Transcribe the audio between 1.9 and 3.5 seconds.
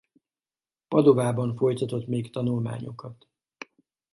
még tanulmányokat.